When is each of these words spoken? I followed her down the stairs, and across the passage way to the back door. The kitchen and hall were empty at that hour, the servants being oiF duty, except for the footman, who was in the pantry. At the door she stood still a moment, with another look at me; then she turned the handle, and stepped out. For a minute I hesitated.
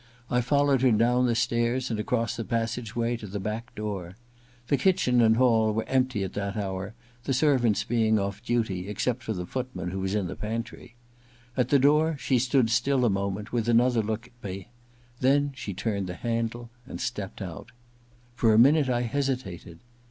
I 0.31 0.41
followed 0.41 0.81
her 0.81 0.91
down 0.91 1.27
the 1.27 1.35
stairs, 1.35 1.91
and 1.91 1.99
across 1.99 2.35
the 2.35 2.43
passage 2.43 2.95
way 2.95 3.15
to 3.17 3.27
the 3.27 3.39
back 3.39 3.75
door. 3.75 4.15
The 4.67 4.75
kitchen 4.75 5.21
and 5.21 5.37
hall 5.37 5.75
were 5.75 5.87
empty 5.87 6.23
at 6.23 6.33
that 6.33 6.57
hour, 6.57 6.95
the 7.25 7.35
servants 7.35 7.83
being 7.83 8.15
oiF 8.15 8.41
duty, 8.43 8.87
except 8.89 9.21
for 9.21 9.33
the 9.33 9.45
footman, 9.45 9.91
who 9.91 9.99
was 9.99 10.15
in 10.15 10.25
the 10.25 10.35
pantry. 10.35 10.95
At 11.55 11.69
the 11.69 11.77
door 11.77 12.17
she 12.17 12.39
stood 12.39 12.71
still 12.71 13.05
a 13.05 13.11
moment, 13.11 13.53
with 13.53 13.69
another 13.69 14.01
look 14.01 14.25
at 14.35 14.43
me; 14.43 14.69
then 15.19 15.51
she 15.55 15.75
turned 15.75 16.07
the 16.07 16.15
handle, 16.15 16.71
and 16.87 16.99
stepped 16.99 17.39
out. 17.39 17.71
For 18.33 18.55
a 18.55 18.57
minute 18.57 18.89
I 18.89 19.01
hesitated. 19.03 19.77